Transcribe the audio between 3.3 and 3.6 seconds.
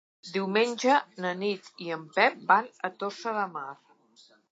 de